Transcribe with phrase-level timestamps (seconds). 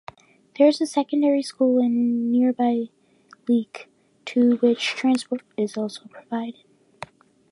[0.57, 2.85] There is a secondary school in nearby
[3.47, 3.87] Leek,
[4.25, 6.63] to which transport is also provided.